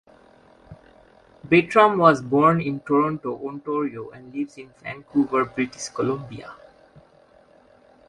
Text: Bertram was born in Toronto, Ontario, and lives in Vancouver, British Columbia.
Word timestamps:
Bertram 1.47 1.99
was 1.99 2.23
born 2.23 2.59
in 2.59 2.79
Toronto, 2.79 3.47
Ontario, 3.47 4.09
and 4.09 4.33
lives 4.33 4.57
in 4.57 4.73
Vancouver, 4.81 5.45
British 5.45 5.89
Columbia. 5.89 6.51